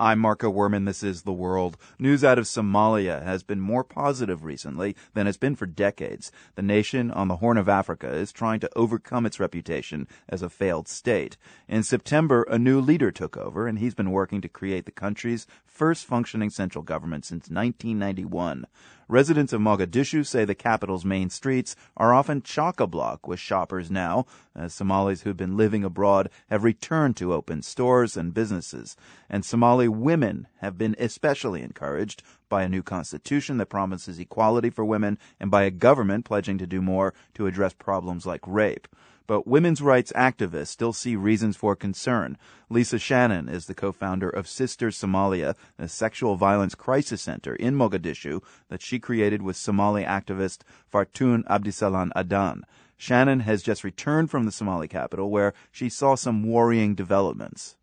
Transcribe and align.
I'm 0.00 0.20
Marco 0.20 0.48
Werman. 0.48 0.86
This 0.86 1.02
is 1.02 1.22
The 1.22 1.32
World. 1.32 1.76
News 1.98 2.22
out 2.22 2.38
of 2.38 2.44
Somalia 2.44 3.24
has 3.24 3.42
been 3.42 3.58
more 3.58 3.82
positive 3.82 4.44
recently 4.44 4.94
than 5.14 5.26
it's 5.26 5.36
been 5.36 5.56
for 5.56 5.66
decades. 5.66 6.30
The 6.54 6.62
nation 6.62 7.10
on 7.10 7.26
the 7.26 7.38
Horn 7.38 7.56
of 7.56 7.68
Africa 7.68 8.08
is 8.08 8.30
trying 8.30 8.60
to 8.60 8.70
overcome 8.76 9.26
its 9.26 9.40
reputation 9.40 10.06
as 10.28 10.40
a 10.40 10.48
failed 10.48 10.86
state. 10.86 11.36
In 11.66 11.82
September, 11.82 12.44
a 12.44 12.60
new 12.60 12.80
leader 12.80 13.10
took 13.10 13.36
over, 13.36 13.66
and 13.66 13.80
he's 13.80 13.96
been 13.96 14.12
working 14.12 14.40
to 14.40 14.48
create 14.48 14.86
the 14.86 14.92
country's 14.92 15.48
first 15.66 16.06
functioning 16.06 16.50
central 16.50 16.84
government 16.84 17.24
since 17.24 17.50
1991. 17.50 18.66
Residents 19.10 19.54
of 19.54 19.62
Mogadishu 19.62 20.26
say 20.26 20.44
the 20.44 20.54
capital's 20.54 21.02
main 21.02 21.30
streets 21.30 21.74
are 21.96 22.12
often 22.12 22.42
chock-a-block 22.42 23.26
with 23.26 23.40
shoppers 23.40 23.90
now, 23.90 24.26
as 24.54 24.74
Somalis 24.74 25.22
who've 25.22 25.34
been 25.34 25.56
living 25.56 25.82
abroad 25.82 26.28
have 26.50 26.62
returned 26.62 27.16
to 27.16 27.32
open 27.32 27.62
stores 27.62 28.18
and 28.18 28.34
businesses. 28.34 28.96
And 29.30 29.46
Somali 29.46 29.88
women 29.88 30.46
have 30.58 30.76
been 30.76 30.94
especially 30.98 31.62
encouraged 31.62 32.22
by 32.50 32.64
a 32.64 32.68
new 32.68 32.82
constitution 32.82 33.56
that 33.56 33.70
promises 33.70 34.18
equality 34.18 34.68
for 34.68 34.84
women 34.84 35.18
and 35.40 35.50
by 35.50 35.62
a 35.62 35.70
government 35.70 36.26
pledging 36.26 36.58
to 36.58 36.66
do 36.66 36.82
more 36.82 37.14
to 37.32 37.46
address 37.46 37.72
problems 37.72 38.26
like 38.26 38.46
rape. 38.46 38.86
But 39.28 39.46
women's 39.46 39.82
rights 39.82 40.10
activists 40.16 40.68
still 40.68 40.94
see 40.94 41.14
reasons 41.14 41.54
for 41.54 41.76
concern. 41.76 42.38
Lisa 42.70 42.98
Shannon 42.98 43.46
is 43.46 43.66
the 43.66 43.74
co-founder 43.74 44.30
of 44.30 44.48
Sisters 44.48 44.98
Somalia, 44.98 45.54
a 45.78 45.86
sexual 45.86 46.36
violence 46.36 46.74
crisis 46.74 47.20
center 47.20 47.54
in 47.54 47.74
Mogadishu 47.74 48.42
that 48.70 48.80
she 48.80 48.98
created 48.98 49.42
with 49.42 49.56
Somali 49.56 50.02
activist 50.02 50.62
Fartun 50.90 51.44
Abdisalan 51.44 52.10
Adan. 52.16 52.64
Shannon 52.96 53.40
has 53.40 53.62
just 53.62 53.84
returned 53.84 54.30
from 54.30 54.46
the 54.46 54.50
Somali 54.50 54.88
capital 54.88 55.30
where 55.30 55.52
she 55.70 55.90
saw 55.90 56.14
some 56.14 56.42
worrying 56.42 56.94
developments. 56.94 57.76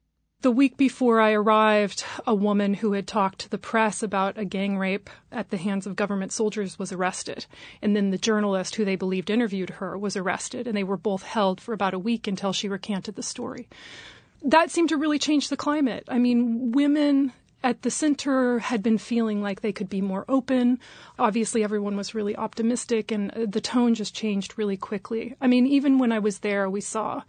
The 0.46 0.52
week 0.52 0.78
before 0.78 1.20
I 1.20 1.32
arrived, 1.32 2.06
a 2.28 2.36
woman 2.36 2.76
who 2.76 2.92
had 2.92 3.08
talked 3.08 3.40
to 3.40 3.50
the 3.50 3.58
press 3.58 4.04
about 4.04 4.38
a 4.38 4.46
gang 4.46 4.78
rape 4.78 5.10
at 5.32 5.50
the 5.50 5.58
hands 5.58 5.88
of 5.88 5.96
government 5.96 6.32
soldiers 6.32 6.78
was 6.78 6.92
arrested. 6.92 7.48
And 7.82 7.96
then 7.96 8.12
the 8.12 8.20
journalist 8.20 8.76
who 8.76 8.86
they 8.86 8.96
believed 8.96 9.32
interviewed 9.32 9.72
her 9.72 9.98
was 9.98 10.16
arrested, 10.16 10.68
and 10.68 10.78
they 10.78 10.84
were 10.84 10.98
both 10.98 11.24
held 11.24 11.60
for 11.60 11.74
about 11.74 11.96
a 11.96 11.98
week 11.98 12.28
until 12.28 12.54
she 12.54 12.70
recanted 12.70 13.16
the 13.16 13.24
story. 13.24 13.68
That 14.44 14.70
seemed 14.70 14.90
to 14.90 14.98
really 14.98 15.18
change 15.18 15.50
the 15.50 15.58
climate. 15.58 16.04
I 16.08 16.20
mean, 16.20 16.74
women 16.74 17.32
at 17.64 17.82
the 17.82 17.90
center 17.90 18.60
had 18.60 18.84
been 18.84 19.00
feeling 19.00 19.42
like 19.42 19.62
they 19.62 19.74
could 19.74 19.90
be 19.90 20.00
more 20.00 20.26
open. 20.30 20.78
Obviously, 21.18 21.64
everyone 21.64 21.98
was 21.98 22.14
really 22.14 22.36
optimistic, 22.36 23.12
and 23.12 23.32
the 23.32 23.62
tone 23.62 23.96
just 23.96 24.14
changed 24.14 24.60
really 24.60 24.78
quickly. 24.78 25.36
I 25.42 25.48
mean, 25.48 25.66
even 25.66 25.98
when 25.98 26.12
I 26.12 26.20
was 26.20 26.38
there, 26.38 26.70
we 26.70 26.82
saw 26.82 27.24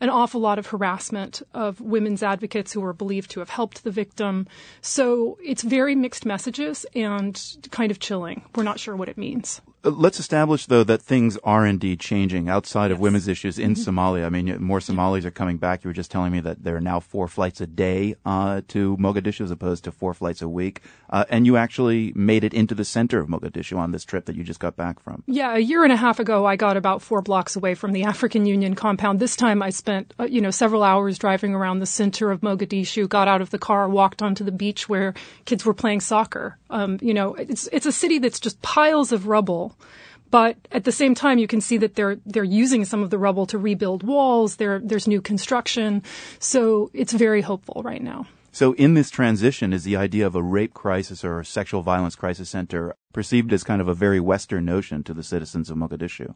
an 0.00 0.10
awful 0.10 0.40
lot 0.40 0.58
of 0.58 0.66
harassment 0.66 1.42
of 1.54 1.80
women's 1.80 2.22
advocates 2.22 2.72
who 2.72 2.80
were 2.80 2.92
believed 2.92 3.30
to 3.32 3.40
have 3.40 3.50
helped 3.50 3.84
the 3.84 3.90
victim. 3.90 4.46
So 4.80 5.38
it's 5.42 5.62
very 5.62 5.94
mixed 5.94 6.26
messages 6.26 6.86
and 6.94 7.40
kind 7.70 7.90
of 7.90 7.98
chilling. 7.98 8.44
We're 8.54 8.62
not 8.62 8.80
sure 8.80 8.96
what 8.96 9.08
it 9.08 9.18
means. 9.18 9.60
Let's 9.86 10.18
establish, 10.18 10.66
though, 10.66 10.82
that 10.82 11.00
things 11.00 11.38
are 11.44 11.64
indeed 11.64 12.00
changing 12.00 12.48
outside 12.48 12.90
of 12.90 12.98
women's 12.98 13.28
issues 13.28 13.56
in 13.56 13.74
mm-hmm. 13.74 13.98
Somalia. 13.98 14.26
I 14.26 14.30
mean, 14.30 14.60
more 14.60 14.80
Somalis 14.80 15.24
are 15.24 15.30
coming 15.30 15.58
back. 15.58 15.84
You 15.84 15.90
were 15.90 15.94
just 15.94 16.10
telling 16.10 16.32
me 16.32 16.40
that 16.40 16.64
there 16.64 16.74
are 16.74 16.80
now 16.80 16.98
four 16.98 17.28
flights 17.28 17.60
a 17.60 17.68
day 17.68 18.16
uh, 18.24 18.62
to 18.68 18.96
Mogadishu 18.96 19.42
as 19.42 19.52
opposed 19.52 19.84
to 19.84 19.92
four 19.92 20.12
flights 20.12 20.42
a 20.42 20.48
week. 20.48 20.82
Uh, 21.08 21.24
and 21.28 21.46
you 21.46 21.56
actually 21.56 22.12
made 22.16 22.42
it 22.42 22.52
into 22.52 22.74
the 22.74 22.84
center 22.84 23.20
of 23.20 23.28
Mogadishu 23.28 23.78
on 23.78 23.92
this 23.92 24.04
trip 24.04 24.24
that 24.24 24.34
you 24.34 24.42
just 24.42 24.58
got 24.58 24.76
back 24.76 24.98
from. 24.98 25.22
Yeah, 25.28 25.54
a 25.54 25.60
year 25.60 25.84
and 25.84 25.92
a 25.92 25.96
half 25.96 26.18
ago, 26.18 26.44
I 26.46 26.56
got 26.56 26.76
about 26.76 27.00
four 27.00 27.22
blocks 27.22 27.54
away 27.54 27.76
from 27.76 27.92
the 27.92 28.02
African 28.02 28.44
Union 28.44 28.74
compound. 28.74 29.20
This 29.20 29.36
time, 29.36 29.62
I 29.62 29.70
spent, 29.70 30.14
uh, 30.18 30.24
you 30.24 30.40
know, 30.40 30.50
several 30.50 30.82
hours 30.82 31.16
driving 31.16 31.54
around 31.54 31.78
the 31.78 31.86
center 31.86 32.32
of 32.32 32.40
Mogadishu. 32.40 33.08
Got 33.08 33.28
out 33.28 33.40
of 33.40 33.50
the 33.50 33.58
car, 33.58 33.88
walked 33.88 34.20
onto 34.20 34.42
the 34.42 34.50
beach 34.50 34.88
where 34.88 35.14
kids 35.44 35.64
were 35.64 35.74
playing 35.74 36.00
soccer. 36.00 36.58
Um, 36.70 36.98
you 37.00 37.14
know, 37.14 37.34
it's 37.34 37.68
it's 37.68 37.86
a 37.86 37.92
city 37.92 38.18
that's 38.18 38.40
just 38.40 38.60
piles 38.62 39.12
of 39.12 39.28
rubble 39.28 39.75
but 40.30 40.56
at 40.72 40.84
the 40.84 40.92
same 40.92 41.14
time, 41.14 41.38
you 41.38 41.46
can 41.46 41.60
see 41.60 41.76
that 41.78 41.94
they're 41.94 42.18
they're 42.26 42.44
using 42.44 42.84
some 42.84 43.02
of 43.02 43.10
the 43.10 43.18
rubble 43.18 43.46
to 43.46 43.58
rebuild 43.58 44.02
walls. 44.02 44.56
There, 44.56 44.80
there's 44.80 45.06
new 45.06 45.20
construction, 45.20 46.02
so 46.38 46.90
it's 46.92 47.12
very 47.12 47.42
hopeful 47.42 47.82
right 47.84 48.02
now. 48.02 48.26
So, 48.56 48.72
in 48.72 48.94
this 48.94 49.10
transition, 49.10 49.74
is 49.74 49.84
the 49.84 49.96
idea 49.96 50.26
of 50.26 50.34
a 50.34 50.42
rape 50.42 50.72
crisis 50.72 51.22
or 51.22 51.40
a 51.40 51.44
sexual 51.44 51.82
violence 51.82 52.16
crisis 52.16 52.48
center 52.48 52.96
perceived 53.12 53.52
as 53.52 53.62
kind 53.62 53.82
of 53.82 53.88
a 53.88 53.92
very 53.92 54.18
Western 54.18 54.64
notion 54.64 55.02
to 55.04 55.12
the 55.12 55.22
citizens 55.22 55.68
of 55.68 55.76
Mogadishu? 55.76 56.34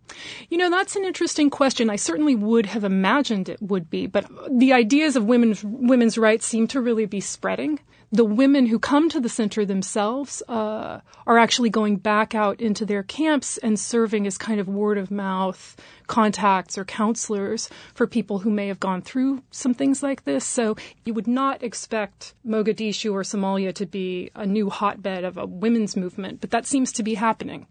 You 0.50 0.58
know, 0.58 0.68
that's 0.68 0.96
an 0.96 1.06
interesting 1.06 1.48
question. 1.48 1.88
I 1.88 1.96
certainly 1.96 2.34
would 2.34 2.66
have 2.66 2.84
imagined 2.84 3.48
it 3.48 3.62
would 3.62 3.88
be, 3.88 4.06
but 4.06 4.30
the 4.50 4.74
ideas 4.74 5.16
of 5.16 5.24
women's 5.24 5.64
women's 5.64 6.18
rights 6.18 6.44
seem 6.44 6.66
to 6.68 6.80
really 6.82 7.06
be 7.06 7.20
spreading 7.20 7.80
the 8.12 8.25
women 8.25 8.66
who 8.66 8.78
come 8.78 9.09
to 9.09 9.21
the 9.21 9.28
center 9.28 9.65
themselves 9.65 10.43
uh, 10.48 11.00
are 11.26 11.38
actually 11.38 11.71
going 11.71 11.97
back 11.97 12.34
out 12.34 12.60
into 12.60 12.84
their 12.84 13.04
camps 13.04 13.56
and 13.59 13.78
serving 13.78 14.26
as 14.26 14.37
kind 14.37 14.60
of 14.60 14.69
word 14.69 14.98
of 14.98 15.10
mouth 15.10 15.76
contacts 16.09 16.76
or 16.76 16.84
counselors 16.84 17.71
for 17.94 18.09
people 18.09 18.41
who 18.41 18.50
may 18.50 18.66
have 18.66 18.81
gone 18.81 19.00
through 19.00 19.43
some 19.53 19.75
things 19.75 20.03
like 20.03 20.25
this. 20.25 20.44
So 20.44 20.76
you 21.04 21.15
would 21.15 21.28
not 21.28 21.62
expect 21.62 22.34
Mogadishu 22.44 23.12
or 23.12 23.22
Somalia 23.22 23.72
to 23.75 23.87
be 23.87 24.31
a 24.34 24.44
new 24.44 24.71
hotbed 24.71 25.22
of 25.22 25.38
a 25.38 25.47
women's 25.47 25.97
movement, 25.97 26.41
but 26.41 26.50
that 26.50 26.66
seems 26.66 26.91
to 26.92 27.04
be 27.04 27.15
happening 27.15 27.66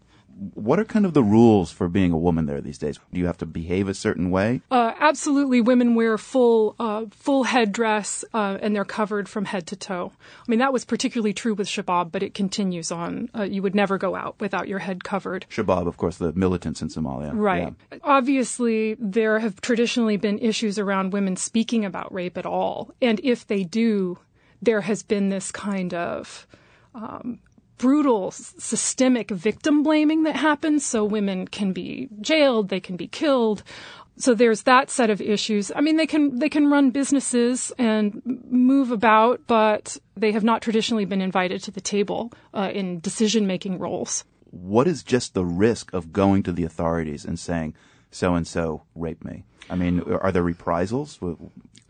what 0.54 0.80
are 0.80 0.84
kind 0.86 1.04
of 1.04 1.12
the 1.12 1.22
rules 1.22 1.70
for 1.70 1.86
being 1.88 2.12
a 2.12 2.18
woman 2.18 2.46
there 2.46 2.60
these 2.62 2.78
days? 2.78 2.98
Do 3.12 3.20
you 3.20 3.26
have 3.26 3.36
to 3.38 3.46
behave 3.46 3.88
a 3.88 3.94
certain 3.94 4.30
way? 4.30 4.62
Uh, 4.70 4.94
absolutely. 4.98 5.60
Women 5.60 5.94
wear 5.94 6.16
full 6.16 6.76
uh, 6.78 7.06
full 7.10 7.44
headdress 7.44 8.24
uh, 8.32 8.56
and 8.62 8.74
they're 8.74 8.86
covered 8.86 9.28
from 9.28 9.44
head 9.44 9.66
to 9.68 9.76
toe. 9.76 10.12
I 10.38 10.44
mean, 10.48 10.60
that 10.60 10.72
was 10.72 10.86
particularly 10.86 11.34
true 11.34 11.52
with 11.52 11.68
Shabab, 11.68 12.10
but 12.10 12.22
it 12.22 12.32
continues 12.32 12.90
on. 12.90 13.28
Uh, 13.36 13.42
you 13.42 13.62
would 13.62 13.74
never 13.74 13.98
go 13.98 14.14
out 14.14 14.36
without 14.40 14.66
your 14.66 14.78
head 14.78 15.04
covered. 15.04 15.44
Shabab, 15.50 15.86
of 15.86 15.98
course, 15.98 16.16
the 16.16 16.32
militants 16.32 16.80
in 16.80 16.88
Somalia. 16.88 17.32
Right. 17.34 17.74
Yeah. 17.92 17.98
Obviously, 18.02 18.96
there 18.98 19.40
have 19.40 19.60
traditionally 19.60 20.16
been 20.16 20.38
issues 20.38 20.78
around 20.78 21.12
women 21.12 21.36
speaking 21.36 21.84
about 21.84 22.12
rape 22.14 22.38
at 22.38 22.46
all. 22.46 22.94
And 23.02 23.20
if 23.22 23.46
they 23.46 23.62
do, 23.64 24.18
there 24.62 24.80
has 24.80 25.02
been 25.02 25.28
this 25.28 25.52
kind 25.52 25.92
of 25.92 26.46
um, 26.94 27.40
brutal 27.80 28.30
systemic 28.30 29.30
victim 29.30 29.82
blaming 29.82 30.24
that 30.24 30.36
happens. 30.36 30.84
So 30.84 31.02
women 31.04 31.48
can 31.48 31.72
be 31.72 32.08
jailed, 32.20 32.68
they 32.68 32.80
can 32.80 32.96
be 32.96 33.08
killed. 33.08 33.62
So 34.18 34.34
there's 34.34 34.64
that 34.64 34.90
set 34.90 35.08
of 35.08 35.22
issues. 35.22 35.72
I 35.74 35.80
mean, 35.80 35.96
they 35.96 36.06
can 36.06 36.38
they 36.38 36.50
can 36.50 36.70
run 36.70 36.90
businesses 36.90 37.72
and 37.78 38.20
move 38.50 38.92
about, 38.92 39.40
but 39.46 39.96
they 40.14 40.32
have 40.32 40.44
not 40.44 40.60
traditionally 40.60 41.06
been 41.06 41.22
invited 41.22 41.62
to 41.62 41.70
the 41.70 41.80
table 41.80 42.30
uh, 42.52 42.70
in 42.72 43.00
decision 43.00 43.46
making 43.46 43.78
roles. 43.78 44.24
What 44.50 44.86
is 44.86 45.02
just 45.02 45.32
the 45.32 45.46
risk 45.46 45.94
of 45.94 46.12
going 46.12 46.42
to 46.42 46.52
the 46.52 46.64
authorities 46.64 47.24
and 47.24 47.38
saying, 47.38 47.74
"So 48.10 48.34
and 48.34 48.46
so 48.46 48.82
raped 48.94 49.24
me"? 49.24 49.44
I 49.68 49.76
mean, 49.76 50.00
are 50.00 50.32
there 50.32 50.42
reprisals? 50.42 51.18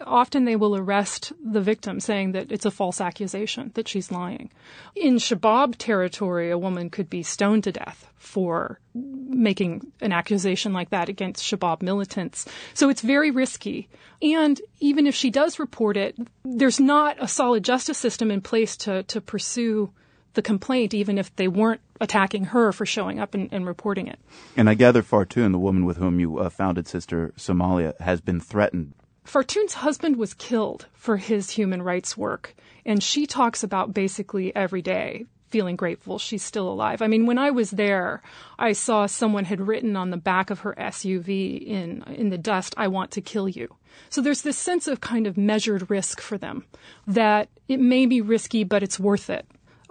often 0.07 0.45
they 0.45 0.57
will 0.57 0.77
arrest 0.77 1.33
the 1.45 1.61
victim 1.61 2.01
saying 2.01 2.33
that 2.33 2.51
it's 2.51 2.65
a 2.65 2.71
false 2.71 3.01
accusation, 3.01 3.71
that 3.75 3.89
she's 3.89 4.11
lying. 4.11 4.51
In 4.95 5.17
Shabab 5.17 5.77
territory, 5.77 6.51
a 6.51 6.59
woman 6.59 6.91
could 6.91 7.11
be 7.11 7.23
stoned 7.23 7.65
to 7.65 7.73
death 7.73 8.11
for 8.17 8.81
making 8.95 9.93
an 10.01 10.13
accusation 10.13 10.73
like 10.73 10.91
that 10.91 11.09
against 11.09 11.45
Shabab 11.45 11.83
militants. 11.83 12.47
So 12.75 12.89
it's 12.89 13.03
very 13.03 13.31
risky. 13.31 13.89
And 14.23 14.61
even 14.81 15.07
if 15.07 15.15
she 15.15 15.31
does 15.31 15.59
report 15.59 15.97
it, 15.97 16.17
there's 16.45 16.81
not 16.81 17.17
a 17.21 17.29
solid 17.29 17.65
justice 17.65 17.99
system 17.99 18.31
in 18.31 18.41
place 18.41 18.77
to, 18.79 19.03
to 19.05 19.21
pursue 19.21 19.91
the 20.35 20.43
complaint, 20.43 20.95
even 20.95 21.19
if 21.19 21.35
they 21.37 21.49
weren't 21.49 21.81
attacking 22.01 22.47
her 22.47 22.73
for 22.73 22.87
showing 22.87 23.19
up 23.19 23.35
and, 23.35 23.49
and 23.53 23.67
reporting 23.67 24.07
it. 24.07 24.19
And 24.57 24.71
I 24.71 24.75
gather 24.75 25.03
Fartun, 25.03 25.53
the 25.53 25.59
woman 25.59 25.85
with 25.85 25.97
whom 25.97 26.21
you 26.21 26.39
uh, 26.39 26.49
founded 26.51 26.87
Sister 26.87 27.33
Somalia, 27.37 27.99
has 28.01 28.21
been 28.21 28.41
threatened 28.41 28.95
Fartun's 29.31 29.75
husband 29.75 30.17
was 30.17 30.35
killed 30.35 30.87
for 30.93 31.17
his 31.17 31.51
human 31.51 31.83
rights 31.83 32.17
work, 32.17 32.55
and 32.85 33.03
she 33.03 33.27
talks 33.27 33.63
about 33.63 33.95
basically 33.95 34.55
every 34.57 34.83
day 34.83 35.27
feeling 35.51 35.77
grateful 35.77 36.19
she's 36.19 36.43
still 36.43 36.69
alive. 36.69 37.03
I 37.03 37.09
mean, 37.09 37.27
when 37.27 37.39
I 37.39 37.51
was 37.51 37.73
there, 37.73 38.23
I 38.59 38.73
saw 38.73 39.07
someone 39.07 39.45
had 39.45 39.61
written 39.61 39.97
on 39.97 40.11
the 40.11 40.17
back 40.17 40.51
of 40.51 40.61
her 40.61 40.75
SUV 40.79 41.65
in 41.65 42.03
in 42.09 42.31
the 42.31 42.39
dust, 42.39 42.75
"I 42.77 42.89
want 42.89 43.11
to 43.13 43.21
kill 43.21 43.49
you." 43.49 43.77
So 44.09 44.21
there's 44.21 44.43
this 44.43 44.59
sense 44.59 44.89
of 44.89 45.01
kind 45.01 45.27
of 45.27 45.37
measured 45.37 45.91
risk 45.91 46.21
for 46.21 46.39
them 46.39 46.65
that 47.07 47.49
it 47.69 47.81
may 47.81 48.07
be 48.07 48.21
risky, 48.21 48.65
but 48.65 48.83
it's 48.83 48.99
worth 48.99 49.29
it. 49.29 49.47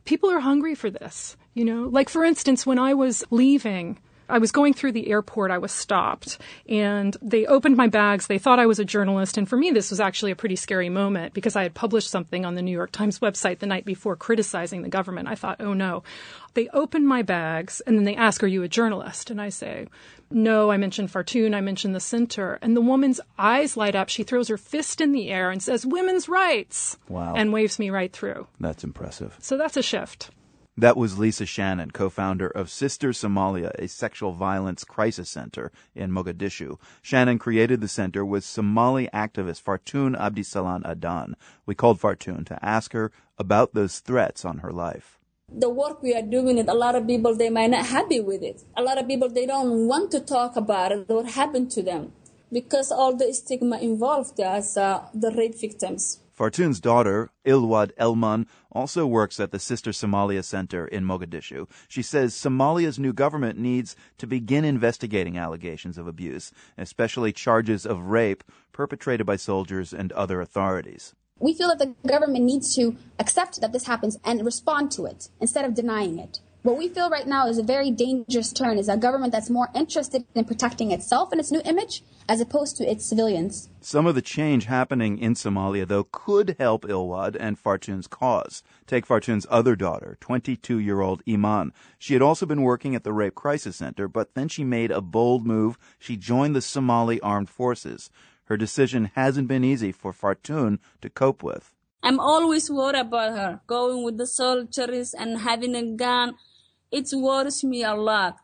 People 0.06 0.30
are 0.32 0.40
hungry 0.40 0.76
for 0.76 0.90
this, 0.90 1.38
you 1.54 1.66
know? 1.66 1.90
Like 1.92 2.10
for 2.10 2.24
instance, 2.24 2.66
when 2.66 2.80
I 2.80 2.94
was 2.94 3.24
leaving 3.30 4.00
I 4.30 4.38
was 4.38 4.52
going 4.52 4.74
through 4.74 4.92
the 4.92 5.10
airport, 5.10 5.50
I 5.50 5.58
was 5.58 5.72
stopped, 5.72 6.38
and 6.68 7.18
they 7.22 7.46
opened 7.48 7.78
my 7.78 7.88
bags. 7.88 8.28
They 8.28 8.38
thought 8.38 8.60
I 8.60 8.68
was 8.68 8.80
a 8.80 8.86
journalist, 8.86 9.38
and 9.38 9.50
for 9.50 9.58
me, 9.58 9.72
this 9.72 9.90
was 9.90 10.00
actually 10.00 10.32
a 10.32 10.36
pretty 10.36 10.56
scary 10.56 10.90
moment 10.90 11.34
because 11.34 11.56
I 11.56 11.64
had 11.64 11.74
published 11.74 12.10
something 12.10 12.46
on 12.46 12.56
the 12.56 12.62
New 12.62 12.72
York 12.72 12.92
Times 12.92 13.20
website 13.20 13.60
the 13.60 13.66
night 13.66 13.86
before 13.86 14.16
criticizing 14.16 14.84
the 14.84 14.90
government. 14.90 15.28
I 15.28 15.36
thought, 15.36 15.60
oh 15.60 15.74
no. 15.74 16.04
They 16.54 16.68
open 16.70 17.06
my 17.06 17.22
bags, 17.24 17.82
and 17.82 17.98
then 17.98 18.06
they 18.06 18.16
ask, 18.16 18.44
Are 18.44 18.48
you 18.48 18.64
a 18.64 18.68
journalist? 18.68 19.32
And 19.32 19.42
I 19.42 19.50
say, 19.50 19.88
No, 20.32 20.70
I 20.70 20.78
mentioned 20.78 21.12
Fartun, 21.12 21.56
I 21.56 21.62
mentioned 21.62 21.96
the 21.96 22.00
center. 22.00 22.60
And 22.62 22.76
the 22.76 22.82
woman's 22.82 23.20
eyes 23.38 23.76
light 23.76 23.96
up. 23.96 24.10
She 24.10 24.24
throws 24.24 24.48
her 24.48 24.58
fist 24.58 25.02
in 25.02 25.12
the 25.12 25.30
air 25.30 25.50
and 25.50 25.62
says, 25.62 25.86
Women's 25.86 26.30
rights! 26.30 26.98
Wow. 27.08 27.34
And 27.36 27.52
waves 27.52 27.80
me 27.80 27.90
right 27.90 28.14
through. 28.14 28.48
That's 28.60 28.84
impressive. 28.84 29.36
So 29.40 29.58
that's 29.58 29.78
a 29.78 29.82
shift. 29.82 30.30
That 30.78 30.96
was 30.96 31.20
Lisa 31.20 31.46
Shannon, 31.46 31.92
co-founder 31.92 32.48
of 32.48 32.70
Sister 32.70 33.10
Somalia, 33.10 33.72
a 33.78 33.90
sexual 33.90 34.32
violence 34.32 34.86
crisis 34.86 35.30
center 35.30 35.74
in 35.94 36.10
Mogadishu. 36.10 36.80
Shannon 37.02 37.38
created 37.38 37.82
the 37.82 37.90
center 37.90 38.24
with 38.24 38.46
Somali 38.46 39.10
activist 39.14 39.62
Fartun 39.62 40.18
Abdisalan 40.18 40.90
Adan. 40.90 41.36
We 41.66 41.76
called 41.76 42.00
Fartun 42.00 42.46
to 42.46 42.64
ask 42.64 42.94
her 42.94 43.12
about 43.38 43.74
those 43.74 44.00
threats 44.00 44.46
on 44.46 44.60
her 44.60 44.72
life. 44.72 45.19
The 45.52 45.70
work 45.70 46.02
we 46.02 46.16
are 46.16 46.22
doing 46.22 46.58
it, 46.58 46.68
a 46.68 46.74
lot 46.74 46.96
of 46.96 47.08
people, 47.08 47.36
they 47.36 47.50
might 47.50 47.72
not 47.72 47.86
happy 47.86 48.20
with 48.20 48.44
it. 48.44 48.64
A 48.78 48.82
lot 48.82 48.98
of 48.98 49.08
people, 49.08 49.30
they 49.30 49.46
don't 49.46 49.88
want 49.88 50.12
to 50.12 50.20
talk 50.20 50.56
about 50.56 50.92
it, 50.92 51.10
what 51.10 51.26
happened 51.26 51.72
to 51.72 51.82
them 51.82 52.14
because 52.52 52.92
all 52.92 53.16
the 53.16 53.34
stigma 53.34 53.78
involved 53.78 54.40
as 54.40 54.78
uh, 54.78 55.06
the 55.14 55.32
rape 55.32 55.60
victims. 55.60 56.20
Fartun's 56.38 56.80
daughter, 56.80 57.32
Ilwad 57.46 57.92
Elman, 57.98 58.48
also 58.72 59.06
works 59.06 59.42
at 59.42 59.52
the 59.52 59.60
Sister 59.60 59.92
Somalia 59.92 60.44
Center 60.44 60.88
in 60.88 61.04
Mogadishu. 61.04 61.70
She 61.90 62.02
says 62.02 62.34
Somalia's 62.34 62.98
new 62.98 63.12
government 63.12 63.60
needs 63.60 63.96
to 64.18 64.26
begin 64.26 64.64
investigating 64.64 65.38
allegations 65.38 65.98
of 65.98 66.08
abuse, 66.08 66.54
especially 66.78 67.34
charges 67.34 67.86
of 67.86 68.06
rape 68.06 68.44
perpetrated 68.72 69.26
by 69.26 69.36
soldiers 69.36 69.94
and 69.94 70.14
other 70.14 70.40
authorities. 70.40 71.14
We 71.40 71.54
feel 71.54 71.70
that 71.70 71.80
the 71.80 71.96
government 72.08 72.44
needs 72.44 72.76
to 72.76 72.98
accept 73.18 73.62
that 73.62 73.72
this 73.72 73.88
happens 73.88 74.18
and 74.24 74.46
respond 74.46 74.92
to 74.92 75.06
it 75.06 75.30
instead 75.40 75.66
of 75.66 75.74
denying 75.74 76.20
it. 76.20 76.40
What 76.62 76.78
we 76.78 76.90
feel 76.90 77.10
right 77.10 77.26
now 77.26 77.48
is 77.48 77.58
a 77.58 77.64
very 77.64 77.90
dangerous 77.90 78.52
turn 78.52 78.78
is 78.78 78.90
a 78.90 78.98
government 78.98 79.32
that's 79.32 79.50
more 79.50 79.70
interested 79.74 80.26
in 80.36 80.44
protecting 80.44 80.92
itself 80.92 81.32
and 81.32 81.40
its 81.40 81.52
new 81.52 81.62
image 81.64 82.04
as 82.28 82.42
opposed 82.42 82.76
to 82.78 82.92
its 82.92 83.06
civilians. 83.06 83.70
Some 83.80 84.06
of 84.06 84.14
the 84.14 84.22
change 84.22 84.66
happening 84.66 85.18
in 85.18 85.36
Somalia, 85.36 85.88
though, 85.88 86.04
could 86.04 86.58
help 86.60 86.84
Ilwad 86.84 87.38
and 87.40 87.58
Fartun's 87.58 88.08
cause. 88.08 88.62
Take 88.86 89.08
Fartun's 89.08 89.48
other 89.50 89.78
daughter, 89.78 90.18
22 90.20 90.80
year 90.80 91.00
old 91.00 91.24
Iman. 91.28 91.72
She 91.98 92.12
had 92.14 92.22
also 92.22 92.46
been 92.46 92.62
working 92.62 92.94
at 92.94 93.06
the 93.06 93.14
Rape 93.14 93.36
Crisis 93.36 93.78
Center, 93.78 94.10
but 94.10 94.36
then 94.36 94.50
she 94.50 94.66
made 94.66 94.92
a 94.92 95.02
bold 95.02 95.48
move. 95.48 95.78
She 95.98 96.18
joined 96.18 96.58
the 96.58 96.62
Somali 96.62 97.22
Armed 97.22 97.50
Forces. 97.50 98.12
Her 98.50 98.58
decision 98.58 99.12
hasn't 99.16 99.48
been 99.48 99.64
easy 99.64 99.92
for 99.92 100.12
Fartun 100.12 100.80
to 101.02 101.10
cope 101.10 101.44
with. 101.44 101.76
I'm 102.02 102.20
always 102.20 102.70
worried 102.70 103.00
about 103.00 103.38
her 103.38 103.62
going 103.68 104.04
with 104.04 104.18
the 104.18 104.26
soldiers 104.26 105.14
and 105.14 105.40
having 105.40 105.76
a 105.76 105.84
gun 105.96 106.36
it 106.92 107.10
worries 107.14 107.64
me 107.64 107.84
a 107.84 107.94
lot. 107.94 108.38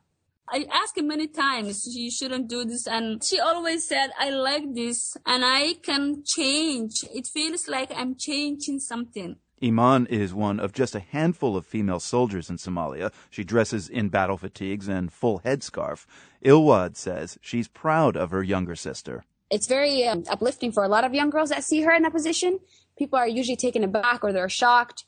I 0.47 0.67
asked 0.71 0.97
her 0.97 1.03
many 1.03 1.27
times, 1.27 1.87
you 1.95 2.11
shouldn't 2.11 2.47
do 2.47 2.63
this. 2.63 2.85
And 2.85 3.23
she 3.23 3.39
always 3.39 3.87
said, 3.87 4.11
I 4.19 4.29
like 4.29 4.75
this 4.75 5.17
and 5.25 5.43
I 5.43 5.73
can 5.81 6.23
change. 6.23 7.03
It 7.11 7.25
feels 7.25 7.67
like 7.67 7.91
I'm 7.95 8.15
changing 8.15 8.79
something. 8.79 9.37
Iman 9.63 10.05
is 10.07 10.33
one 10.33 10.59
of 10.59 10.73
just 10.73 10.93
a 10.93 10.99
handful 10.99 11.57
of 11.57 11.65
female 11.65 11.99
soldiers 11.99 12.49
in 12.49 12.57
Somalia. 12.57 13.11
She 13.31 13.43
dresses 13.43 13.89
in 13.89 14.09
battle 14.09 14.37
fatigues 14.37 14.87
and 14.87 15.11
full 15.11 15.39
headscarf. 15.39 16.05
Ilwad 16.43 16.95
says 16.95 17.39
she's 17.41 17.67
proud 17.67 18.15
of 18.15 18.29
her 18.29 18.43
younger 18.43 18.75
sister. 18.75 19.23
It's 19.49 19.67
very 19.67 20.07
um, 20.07 20.23
uplifting 20.29 20.71
for 20.71 20.83
a 20.83 20.87
lot 20.87 21.03
of 21.03 21.13
young 21.13 21.29
girls 21.29 21.49
that 21.49 21.63
see 21.63 21.81
her 21.81 21.93
in 21.93 22.03
that 22.03 22.13
position. 22.13 22.59
People 22.97 23.19
are 23.19 23.27
usually 23.27 23.55
taken 23.55 23.83
aback 23.83 24.23
or 24.23 24.31
they're 24.31 24.49
shocked 24.49 25.05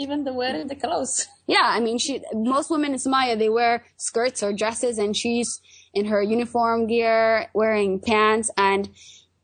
even 0.00 0.24
the 0.24 0.32
wearing 0.32 0.66
the 0.66 0.74
clothes. 0.74 1.28
Yeah, 1.46 1.64
I 1.64 1.80
mean, 1.80 1.98
she 1.98 2.22
most 2.32 2.70
women 2.70 2.92
in 2.92 2.98
Somalia 2.98 3.36
they 3.36 3.48
wear 3.48 3.84
skirts 3.96 4.40
or 4.40 4.52
dresses, 4.52 4.98
and 4.98 5.16
she's 5.16 5.60
in 5.92 6.04
her 6.06 6.22
uniform 6.22 6.86
gear, 6.86 7.48
wearing 7.54 7.98
pants, 7.98 8.52
and 8.56 8.88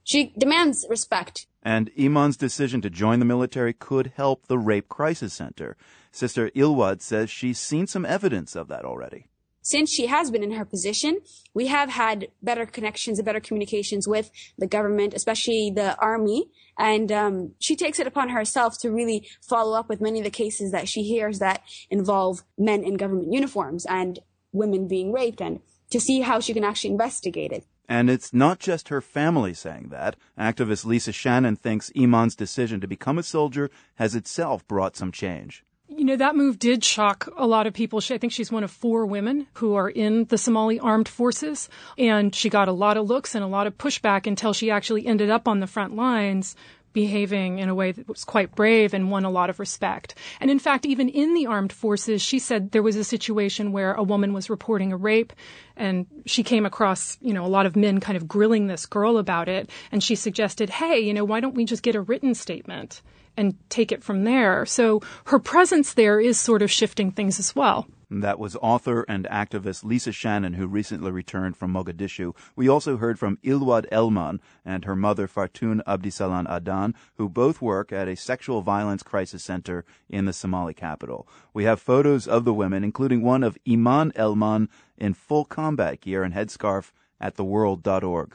she 0.04 0.32
demands 0.38 0.86
respect. 0.88 1.48
And 1.64 1.90
Iman's 1.98 2.36
decision 2.36 2.80
to 2.82 2.90
join 2.90 3.18
the 3.18 3.24
military 3.24 3.72
could 3.72 4.12
help 4.14 4.46
the 4.46 4.56
Rape 4.56 4.88
Crisis 4.88 5.34
Center. 5.34 5.76
Sister 6.12 6.50
Ilwad 6.50 7.02
says 7.02 7.28
she's 7.28 7.58
seen 7.58 7.88
some 7.88 8.06
evidence 8.06 8.54
of 8.54 8.68
that 8.68 8.84
already 8.84 9.26
since 9.66 9.90
she 9.90 10.06
has 10.06 10.30
been 10.30 10.44
in 10.44 10.52
her 10.52 10.64
position, 10.64 11.18
we 11.52 11.66
have 11.66 11.90
had 11.90 12.28
better 12.40 12.66
connections 12.66 13.18
and 13.18 13.26
better 13.26 13.40
communications 13.40 14.06
with 14.06 14.30
the 14.56 14.68
government, 14.68 15.12
especially 15.12 15.72
the 15.74 15.98
army. 15.98 16.48
And 16.78 17.10
um, 17.10 17.54
she 17.58 17.74
takes 17.74 17.98
it 17.98 18.06
upon 18.06 18.28
herself 18.28 18.78
to 18.82 18.92
really 18.92 19.26
follow 19.42 19.76
up 19.76 19.88
with 19.88 20.00
many 20.00 20.20
of 20.20 20.24
the 20.24 20.30
cases 20.30 20.70
that 20.70 20.88
she 20.88 21.02
hears 21.02 21.40
that 21.40 21.64
involve 21.90 22.44
men 22.56 22.84
in 22.84 22.94
government 22.94 23.32
uniforms 23.32 23.84
and 23.86 24.20
women 24.52 24.86
being 24.86 25.12
raped 25.12 25.40
and 25.40 25.58
to 25.90 25.98
see 25.98 26.20
how 26.20 26.38
she 26.38 26.54
can 26.54 26.62
actually 26.62 26.90
investigate 26.90 27.50
it. 27.50 27.64
And 27.88 28.08
it's 28.08 28.32
not 28.32 28.60
just 28.60 28.88
her 28.90 29.00
family 29.00 29.52
saying 29.52 29.88
that. 29.90 30.14
Activist 30.38 30.84
Lisa 30.84 31.10
Shannon 31.10 31.56
thinks 31.56 31.90
Iman's 31.96 32.36
decision 32.36 32.80
to 32.82 32.86
become 32.86 33.18
a 33.18 33.24
soldier 33.24 33.68
has 33.96 34.14
itself 34.14 34.64
brought 34.68 34.94
some 34.94 35.10
change. 35.10 35.64
You 36.06 36.12
know, 36.12 36.18
that 36.18 36.36
move 36.36 36.60
did 36.60 36.84
shock 36.84 37.28
a 37.36 37.48
lot 37.48 37.66
of 37.66 37.74
people. 37.74 38.00
She, 38.00 38.14
I 38.14 38.18
think 38.18 38.32
she's 38.32 38.52
one 38.52 38.62
of 38.62 38.70
four 38.70 39.06
women 39.06 39.48
who 39.54 39.74
are 39.74 39.90
in 39.90 40.26
the 40.26 40.38
Somali 40.38 40.78
armed 40.78 41.08
forces. 41.08 41.68
And 41.98 42.32
she 42.32 42.48
got 42.48 42.68
a 42.68 42.72
lot 42.72 42.96
of 42.96 43.08
looks 43.08 43.34
and 43.34 43.42
a 43.42 43.48
lot 43.48 43.66
of 43.66 43.76
pushback 43.76 44.28
until 44.28 44.52
she 44.52 44.70
actually 44.70 45.04
ended 45.04 45.30
up 45.30 45.48
on 45.48 45.58
the 45.58 45.66
front 45.66 45.96
lines 45.96 46.54
behaving 46.92 47.58
in 47.58 47.68
a 47.68 47.74
way 47.74 47.90
that 47.90 48.06
was 48.06 48.22
quite 48.22 48.54
brave 48.54 48.94
and 48.94 49.10
won 49.10 49.24
a 49.24 49.30
lot 49.30 49.50
of 49.50 49.58
respect. 49.58 50.14
And 50.38 50.48
in 50.48 50.60
fact, 50.60 50.86
even 50.86 51.08
in 51.08 51.34
the 51.34 51.46
armed 51.46 51.72
forces, 51.72 52.22
she 52.22 52.38
said 52.38 52.70
there 52.70 52.84
was 52.84 52.94
a 52.94 53.02
situation 53.02 53.72
where 53.72 53.92
a 53.94 54.04
woman 54.04 54.32
was 54.32 54.48
reporting 54.48 54.92
a 54.92 54.96
rape 54.96 55.32
and 55.76 56.06
she 56.24 56.44
came 56.44 56.66
across, 56.66 57.18
you 57.20 57.34
know, 57.34 57.44
a 57.44 57.48
lot 57.48 57.66
of 57.66 57.74
men 57.74 57.98
kind 57.98 58.16
of 58.16 58.28
grilling 58.28 58.68
this 58.68 58.86
girl 58.86 59.18
about 59.18 59.48
it. 59.48 59.70
And 59.90 60.04
she 60.04 60.14
suggested, 60.14 60.70
hey, 60.70 61.00
you 61.00 61.12
know, 61.12 61.24
why 61.24 61.40
don't 61.40 61.56
we 61.56 61.64
just 61.64 61.82
get 61.82 61.96
a 61.96 62.00
written 62.00 62.36
statement? 62.36 63.02
And 63.36 63.54
take 63.68 63.92
it 63.92 64.02
from 64.02 64.24
there. 64.24 64.64
So 64.66 65.00
her 65.26 65.38
presence 65.38 65.94
there 65.94 66.20
is 66.20 66.38
sort 66.38 66.62
of 66.62 66.70
shifting 66.70 67.10
things 67.10 67.38
as 67.38 67.54
well. 67.54 67.86
That 68.08 68.38
was 68.38 68.54
author 68.62 69.04
and 69.08 69.24
activist 69.24 69.82
Lisa 69.82 70.12
Shannon, 70.12 70.52
who 70.52 70.68
recently 70.68 71.10
returned 71.10 71.56
from 71.56 71.72
Mogadishu. 71.72 72.36
We 72.54 72.68
also 72.68 72.98
heard 72.98 73.18
from 73.18 73.38
Ilwad 73.42 73.86
Elman 73.90 74.40
and 74.64 74.84
her 74.84 74.94
mother 74.94 75.26
Fartun 75.26 75.82
Abdisalan 75.88 76.48
Adan, 76.48 76.94
who 77.16 77.28
both 77.28 77.60
work 77.60 77.92
at 77.92 78.06
a 78.06 78.14
sexual 78.14 78.62
violence 78.62 79.02
crisis 79.02 79.42
center 79.42 79.84
in 80.08 80.24
the 80.24 80.32
Somali 80.32 80.72
capital. 80.72 81.26
We 81.52 81.64
have 81.64 81.80
photos 81.80 82.28
of 82.28 82.44
the 82.44 82.54
women, 82.54 82.84
including 82.84 83.22
one 83.22 83.42
of 83.42 83.58
Iman 83.68 84.12
Elman 84.14 84.68
in 84.96 85.12
full 85.12 85.44
combat 85.44 86.00
gear 86.00 86.22
and 86.22 86.32
headscarf 86.32 86.92
at 87.20 87.36
theworld.org. 87.36 88.34